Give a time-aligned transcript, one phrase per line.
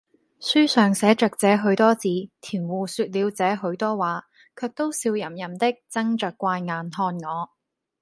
[0.39, 2.09] 書上寫着這許多字，
[2.41, 7.51] 佃戶說了這許多話，卻都笑吟吟的睜着怪眼看我。